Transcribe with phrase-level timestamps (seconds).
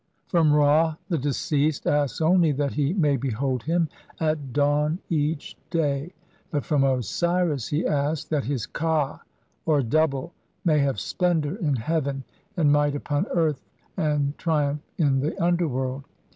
[0.25, 3.87] From Ra the deceased asks only that he may behold him
[4.19, 6.07] "at dawn each day" (see p.
[6.07, 6.11] 9),
[6.49, 8.33] but from Osiris he asks (see p.
[8.33, 9.21] 1 2) that his ka,
[9.67, 10.33] or double,
[10.65, 12.23] may have "splendour in heaven,
[12.57, 13.61] and might upon earth,
[13.95, 16.03] and triumph in the underworld".